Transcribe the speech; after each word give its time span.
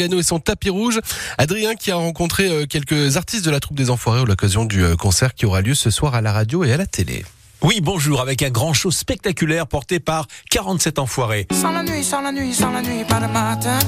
Mangano 0.00 0.18
et 0.18 0.22
son 0.22 0.38
tapis 0.38 0.70
rouge. 0.70 1.00
Adrien 1.36 1.74
qui 1.74 1.90
a 1.90 1.96
rencontré 1.96 2.48
euh, 2.48 2.66
quelques 2.66 3.16
artistes 3.16 3.44
de 3.44 3.50
la 3.50 3.60
troupe 3.60 3.76
des 3.76 3.90
Enfoirés 3.90 4.22
à 4.22 4.24
l'occasion 4.24 4.64
du 4.64 4.82
euh, 4.82 4.96
concert 4.96 5.34
qui 5.34 5.44
aura 5.46 5.60
lieu 5.60 5.74
ce 5.74 5.90
soir 5.90 6.14
à 6.14 6.22
la 6.22 6.32
radio 6.32 6.64
et 6.64 6.72
à 6.72 6.76
la 6.76 6.86
télé. 6.86 7.24
Oui, 7.62 7.80
bonjour, 7.82 8.22
avec 8.22 8.42
un 8.42 8.48
grand 8.48 8.72
show 8.72 8.90
spectaculaire 8.90 9.66
porté 9.66 10.00
par 10.00 10.26
47 10.50 10.98
enfoirés. 10.98 11.46
Sans 11.52 11.72
la 11.72 11.82
nuit, 11.82 12.02
sans 12.02 12.22
la 12.22 12.32
nuit, 12.32 12.54
sans 12.54 12.70
la 12.70 12.80
nuit, 12.80 13.04
pas 13.06 13.20
de 13.20 13.26
matin. 13.26 13.78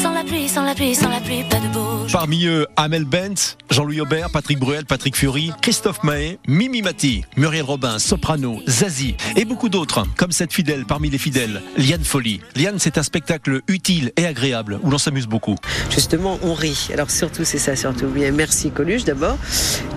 Sans 0.00 0.12
la 0.12 0.22
pluie, 0.22 0.48
sans 0.48 0.62
la 0.62 0.74
pluie, 0.74 0.94
sans 0.94 1.08
la 1.08 1.20
pluie, 1.20 1.42
pas 1.50 1.58
de 1.58 1.68
beau. 1.72 2.06
Parmi 2.12 2.46
eux, 2.46 2.66
Amel 2.76 3.04
Bent, 3.04 3.56
Jean-Louis 3.74 4.00
Aubert, 4.00 4.30
Patrick 4.30 4.60
Bruel, 4.60 4.84
Patrick 4.84 5.16
Fury, 5.16 5.50
Christophe 5.60 6.04
Mahé, 6.04 6.38
Mimi 6.46 6.80
Mati, 6.80 7.24
Muriel 7.36 7.64
Robin, 7.64 7.98
Soprano, 7.98 8.62
Zazie 8.68 9.16
et 9.34 9.44
beaucoup 9.44 9.68
d'autres, 9.68 10.06
comme 10.16 10.30
cette 10.30 10.52
fidèle 10.52 10.84
parmi 10.86 11.10
les 11.10 11.18
fidèles, 11.18 11.60
Liane 11.76 12.04
Folie. 12.04 12.40
Liane, 12.54 12.78
c'est 12.78 12.98
un 12.98 13.02
spectacle 13.02 13.62
utile 13.66 14.12
et 14.16 14.26
agréable 14.26 14.78
où 14.84 14.90
l'on 14.90 14.98
s'amuse 14.98 15.26
beaucoup. 15.26 15.56
Justement, 15.90 16.38
on 16.44 16.54
rit. 16.54 16.90
Alors 16.92 17.10
surtout, 17.10 17.44
c'est 17.44 17.58
ça, 17.58 17.74
surtout. 17.74 18.06
Bien, 18.06 18.30
merci 18.30 18.70
Coluche 18.70 19.02
d'abord. 19.02 19.36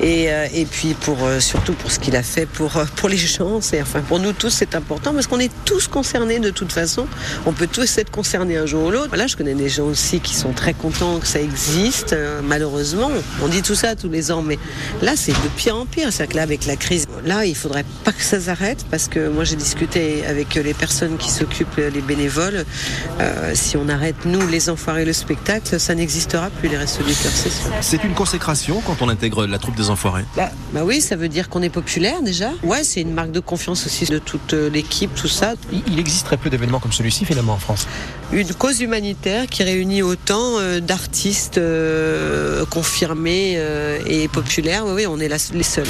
Et, 0.02 0.32
euh, 0.32 0.48
puis 0.72 0.96
pour 0.96 1.24
euh, 1.24 1.40
surtout 1.40 1.74
pour 1.74 1.92
ce 1.92 2.00
qu'il 2.00 2.16
a 2.16 2.24
fait 2.24 2.48
pour, 2.48 2.78
euh, 2.78 2.86
les 3.08 3.18
gens. 3.18 3.58
Enfin, 3.58 4.02
pour 4.02 4.18
nous 4.18 4.34
tous, 4.34 4.50
c'est 4.50 4.74
important 4.74 5.14
parce 5.14 5.28
qu'on 5.28 5.40
est 5.40 5.52
tous 5.66 5.88
concernés 5.88 6.40
de 6.40 6.50
toute 6.50 6.72
façon. 6.72 7.06
On 7.46 7.54
peut 7.54 7.68
tous 7.68 8.00
être 8.00 8.10
concernés 8.10 8.58
un 8.58 8.66
jour 8.66 8.86
ou 8.86 8.90
l'autre. 8.90 9.10
Voilà, 9.10 9.28
je 9.28 9.38
connais 9.38 9.54
des 9.54 9.70
gens 9.70 9.86
aussi 9.86 10.20
qui 10.20 10.34
sont 10.34 10.52
très 10.54 10.74
contents 10.74 11.20
que 11.20 11.28
ça 11.28 11.40
existe. 11.40 12.14
Euh, 12.14 12.42
malheureusement, 12.44 13.12
on 13.44 13.48
dit 13.48 13.62
tout 13.68 13.76
ça 13.76 13.96
tous 13.96 14.08
les 14.08 14.32
ans, 14.32 14.42
mais 14.42 14.58
là, 15.02 15.18
c'est 15.18 15.34
de 15.34 15.50
pire 15.58 15.76
en 15.76 15.86
pire. 15.86 16.08
C'est-à-dire 16.14 16.32
que 16.32 16.38
là, 16.38 16.44
avec 16.44 16.66
la 16.66 16.78
crise, 16.78 17.06
là, 17.26 17.46
il 17.46 17.54
faudrait 17.54 17.84
pas 18.06 18.14
que 18.14 18.24
ça 18.24 18.40
s'arrête 18.40 18.86
parce 18.90 19.10
que 19.10 19.28
moi, 19.28 19.44
j'ai 19.44 19.58
discuté 19.58 20.26
avec 20.26 20.56
les 20.56 20.74
personnes 20.74 21.18
qui 21.18 21.30
s'occupent, 21.30 21.76
les 21.76 22.02
bénévoles. 22.02 22.64
Euh, 23.20 23.52
si 23.56 23.76
on 23.76 23.90
arrête, 23.90 24.16
nous, 24.24 24.48
les 24.48 24.70
enfoirés, 24.70 25.04
le 25.04 25.12
spectacle, 25.12 25.78
ça 25.82 25.96
n'existera 25.96 26.50
plus, 26.50 26.70
les 26.70 26.78
restos 26.78 27.04
du 27.04 27.14
cœur, 27.14 27.32
c'est 27.34 27.50
sûr. 27.50 27.70
C'est 27.82 28.04
une 28.06 28.14
consécration 28.14 28.82
quand 28.86 29.02
on 29.02 29.10
intègre 29.10 29.46
la 29.46 29.60
troupe 29.60 29.76
des 29.76 29.90
enfoirés? 29.90 30.24
Bah, 30.38 30.50
bah 30.72 30.82
oui, 30.86 31.02
ça 31.02 31.18
veut 31.18 31.28
dire 31.28 31.50
qu'on 31.50 31.62
est 31.62 31.70
populaire 31.70 32.22
déjà. 32.22 32.52
Ouais, 32.64 32.86
c'est 32.86 33.02
une 33.02 33.14
marque 33.14 33.32
de 33.32 33.42
confiance 33.42 33.86
aussi 33.86 34.06
de 34.06 34.18
toute 34.18 34.54
euh, 34.54 34.70
l'équipe, 34.70 35.14
tout 35.14 35.28
ça. 35.28 35.56
Il 35.88 36.00
existe 36.00 36.26
très 36.26 36.38
peu 36.38 36.50
d'événements 36.50 36.80
comme 36.80 36.94
celui-ci 36.94 37.26
finalement 37.26 37.54
en 37.54 37.60
France. 37.60 37.86
Une 38.32 38.54
cause 38.54 38.80
humanitaire 38.82 39.48
qui 39.48 39.64
réunit 39.64 40.02
autant 40.02 40.58
euh, 40.58 40.80
d'artistes 40.80 41.60
confirmés 42.70 43.57
et 44.06 44.28
populaires. 44.28 44.86
Oui, 44.86 45.06
on 45.08 45.20
est 45.20 45.30
les 45.54 45.64
seuls. 45.64 45.88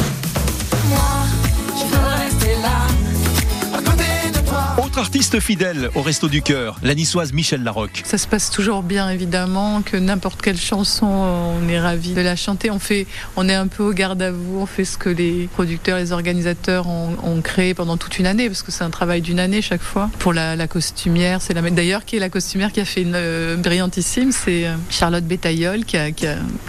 Artiste 4.97 5.39
fidèle 5.39 5.91
au 5.93 6.01
Resto 6.01 6.27
du 6.27 6.41
Cœur, 6.41 6.79
la 6.81 6.95
niçoise 6.95 7.31
Michel 7.31 7.61
Larocque. 7.61 8.01
Ça 8.03 8.17
se 8.17 8.27
passe 8.27 8.49
toujours 8.49 8.81
bien, 8.81 9.09
évidemment, 9.11 9.83
que 9.83 9.95
n'importe 9.95 10.41
quelle 10.41 10.57
chanson, 10.57 11.05
on 11.05 11.69
est 11.69 11.79
ravi 11.79 12.13
de 12.13 12.21
la 12.21 12.35
chanter. 12.35 12.71
On 12.71 12.79
fait, 12.79 13.05
on 13.35 13.47
est 13.47 13.53
un 13.53 13.67
peu 13.67 13.83
au 13.83 13.93
garde 13.93 14.19
à 14.23 14.31
vous, 14.31 14.59
on 14.59 14.65
fait 14.65 14.85
ce 14.85 14.97
que 14.97 15.09
les 15.09 15.49
producteurs, 15.53 15.99
les 15.99 16.13
organisateurs 16.13 16.87
ont, 16.87 17.41
créé 17.43 17.75
pendant 17.75 17.97
toute 17.97 18.17
une 18.17 18.25
année, 18.25 18.47
parce 18.47 18.63
que 18.63 18.71
c'est 18.71 18.83
un 18.83 18.89
travail 18.89 19.21
d'une 19.21 19.39
année 19.39 19.61
chaque 19.61 19.83
fois. 19.83 20.09
Pour 20.17 20.33
la, 20.33 20.67
costumière, 20.67 21.43
c'est 21.43 21.53
la. 21.53 21.61
D'ailleurs, 21.61 22.03
qui 22.03 22.15
est 22.15 22.19
la 22.19 22.29
costumière 22.29 22.71
qui 22.71 22.79
a 22.79 22.85
fait 22.85 23.03
une 23.03 23.13
euh, 23.15 23.55
brillantissime, 23.55 24.31
c'est 24.31 24.65
euh, 24.65 24.75
Charlotte 24.89 25.23
Bétaillol, 25.23 25.85
qui, 25.85 25.97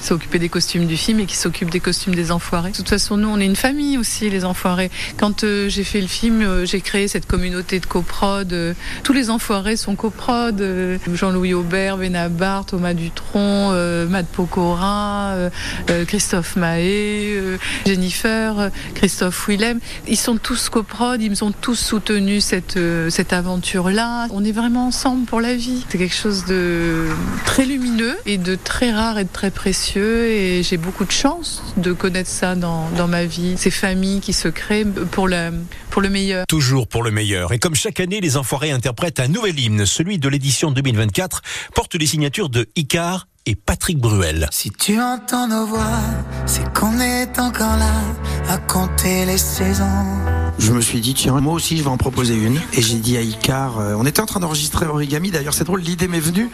s'est 0.00 0.12
occupée 0.12 0.38
des 0.38 0.50
costumes 0.50 0.86
du 0.86 0.98
film 0.98 1.20
et 1.20 1.24
qui 1.24 1.36
s'occupe 1.36 1.70
des 1.70 1.80
costumes 1.80 2.14
des 2.14 2.30
enfoirés. 2.30 2.72
De 2.72 2.76
toute 2.76 2.90
façon, 2.90 3.16
nous, 3.16 3.28
on 3.28 3.40
est 3.40 3.46
une 3.46 3.56
famille 3.56 3.96
aussi, 3.96 4.28
les 4.28 4.44
enfoirés. 4.44 4.90
Quand 5.16 5.44
euh, 5.44 5.70
j'ai 5.70 5.84
fait 5.84 6.02
le 6.02 6.08
film, 6.08 6.66
j'ai 6.66 6.82
créé 6.82 7.08
cette 7.08 7.26
communauté 7.26 7.80
de 7.80 7.86
euh, 8.24 8.74
tous 9.02 9.12
les 9.12 9.30
enfoirés 9.30 9.76
sont 9.76 9.94
coprod. 9.94 10.60
euh, 10.60 10.98
Jean-Louis 11.14 11.54
Aubert, 11.54 11.96
Benabar, 11.96 12.64
Thomas 12.64 12.94
Dutronc, 12.94 13.70
euh, 13.72 14.06
Matt 14.08 14.26
Pokora, 14.26 15.34
Christophe 16.06 16.56
Mahé, 16.56 17.40
Jennifer, 17.86 18.70
Christophe 18.94 19.48
Willem. 19.48 19.80
Ils 20.06 20.16
sont 20.16 20.36
tous 20.36 20.68
coprod, 20.68 21.20
ils 21.20 21.44
ont 21.44 21.52
tous 21.52 21.74
soutenu 21.78 22.40
cette, 22.40 22.78
cette 23.10 23.32
aventure-là. 23.32 24.26
On 24.30 24.44
est 24.44 24.52
vraiment 24.52 24.86
ensemble 24.88 25.26
pour 25.26 25.40
la 25.40 25.54
vie. 25.54 25.84
C'est 25.88 25.98
quelque 25.98 26.14
chose 26.14 26.44
de 26.46 27.06
très 27.44 27.64
lumineux 27.64 28.16
et 28.26 28.38
de 28.38 28.54
très 28.56 28.90
rare 28.92 29.18
et 29.18 29.24
de 29.24 29.32
très 29.32 29.50
précieux. 29.50 30.26
Et 30.26 30.62
j'ai 30.62 30.76
beaucoup 30.76 31.04
de 31.04 31.12
chance 31.12 31.62
de 31.76 31.92
connaître 31.92 32.30
ça 32.30 32.54
dans, 32.54 32.88
dans 32.96 33.08
ma 33.08 33.24
vie. 33.24 33.54
Ces 33.56 33.70
familles 33.70 34.20
qui 34.20 34.32
se 34.32 34.48
créent 34.48 34.84
pour, 34.84 35.28
la, 35.28 35.50
pour 35.90 36.02
le 36.02 36.08
meilleur. 36.10 36.46
Toujours 36.46 36.88
pour 36.88 37.02
le 37.02 37.10
meilleur. 37.10 37.52
Et 37.52 37.58
comme 37.58 37.74
chaque 37.74 38.00
année, 38.00 38.07
les 38.08 38.36
Enfoirés 38.36 38.70
interprètent 38.70 39.20
un 39.20 39.28
nouvel 39.28 39.58
hymne. 39.58 39.86
Celui 39.86 40.18
de 40.18 40.28
l'édition 40.28 40.70
2024 40.70 41.42
porte 41.74 41.94
les 41.94 42.06
signatures 42.06 42.48
de 42.48 42.66
Icar 42.74 43.28
et 43.46 43.54
Patrick 43.54 43.98
Bruel. 43.98 44.48
Si 44.50 44.70
tu 44.70 45.00
entends 45.00 45.46
nos 45.46 45.66
voix, 45.66 46.00
c'est 46.46 46.72
qu'on 46.72 46.98
est 47.00 47.38
encore 47.38 47.76
là, 47.76 47.92
à 48.48 48.58
compter 48.58 49.24
les 49.26 49.38
saisons. 49.38 49.84
Je 50.58 50.72
me 50.72 50.80
suis 50.80 51.00
dit, 51.00 51.14
tiens, 51.14 51.38
moi 51.40 51.52
aussi 51.52 51.76
je 51.76 51.82
vais 51.82 51.90
en 51.90 51.96
proposer 51.96 52.34
une. 52.34 52.60
Et 52.72 52.82
j'ai 52.82 52.98
dit 52.98 53.16
à 53.16 53.20
Icar, 53.20 53.78
euh, 53.78 53.94
on 53.96 54.04
était 54.06 54.20
en 54.20 54.26
train 54.26 54.40
d'enregistrer 54.40 54.86
Origami, 54.86 55.30
d'ailleurs 55.30 55.54
c'est 55.54 55.64
drôle, 55.64 55.80
l'idée 55.80 56.08
m'est 56.08 56.20
venue 56.20 56.50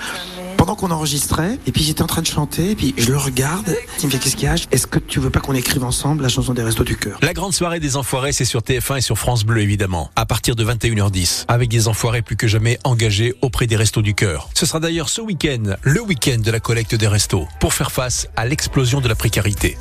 pendant 0.65 0.77
qu'on 0.77 0.93
enregistrait, 0.93 1.59
et 1.67 1.73
puis 1.73 1.85
j'étais 1.85 2.01
en 2.01 2.07
train 2.07 2.23
de 2.23 2.27
chanter, 2.27 2.71
et 2.71 2.75
puis 2.75 2.95
je 2.97 3.11
le 3.11 3.19
regarde, 3.19 3.77
il 4.01 4.07
me 4.07 4.11
fait 4.11 4.19
qu'est-ce 4.19 4.35
qu'il 4.35 4.47
y 4.47 4.49
a? 4.49 4.55
Est-ce 4.55 4.87
que 4.87 4.99
tu 4.99 5.21
veux 5.21 5.29
pas 5.29 5.41
qu'on 5.41 5.53
écrive 5.53 5.85
ensemble 5.85 6.23
la 6.23 6.31
chanson 6.31 6.55
des 6.55 6.63
Restos 6.63 6.85
du 6.85 6.97
Cœur? 6.97 7.19
La 7.21 7.35
grande 7.35 7.53
soirée 7.53 7.81
des 7.81 7.99
Enfoirés, 7.99 8.33
c'est 8.33 8.47
sur 8.47 8.63
TF1 8.63 8.97
et 8.97 9.01
sur 9.03 9.19
France 9.19 9.45
Bleu, 9.45 9.61
évidemment, 9.61 10.11
à 10.17 10.25
partir 10.25 10.57
de 10.57 10.65
21h10, 10.65 11.45
avec 11.49 11.69
des 11.69 11.87
Enfoirés 11.87 12.23
plus 12.23 12.37
que 12.37 12.49
jamais 12.49 12.79
engagés 12.83 13.35
auprès 13.43 13.67
des 13.67 13.77
Restos 13.77 14.01
du 14.01 14.15
Cœur. 14.15 14.49
Ce 14.55 14.65
sera 14.65 14.81
d'ailleurs 14.81 15.11
ce 15.11 15.21
week-end, 15.21 15.75
le 15.83 16.01
week-end 16.01 16.39
de 16.39 16.51
la 16.51 16.61
collecte 16.61 16.95
des 16.95 17.09
restos, 17.09 17.47
pour 17.61 17.75
faire 17.75 17.93
face 17.93 18.29
à 18.35 18.47
l'explosion 18.47 19.03
de 19.03 19.09
la 19.09 19.17
précarité. 19.17 19.77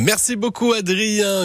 Merci 0.00 0.36
beaucoup 0.36 0.74
Adrien. 0.74 1.44